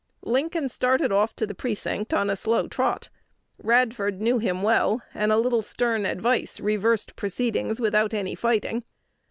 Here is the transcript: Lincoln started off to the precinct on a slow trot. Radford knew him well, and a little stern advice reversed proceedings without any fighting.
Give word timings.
Lincoln 0.25 0.67
started 0.67 1.11
off 1.11 1.35
to 1.35 1.45
the 1.45 1.53
precinct 1.53 2.11
on 2.11 2.31
a 2.31 2.35
slow 2.35 2.67
trot. 2.67 3.09
Radford 3.61 4.19
knew 4.19 4.39
him 4.39 4.63
well, 4.63 5.03
and 5.13 5.31
a 5.31 5.37
little 5.37 5.61
stern 5.61 6.07
advice 6.07 6.59
reversed 6.59 7.15
proceedings 7.15 7.79
without 7.79 8.11
any 8.11 8.33
fighting. 8.33 8.83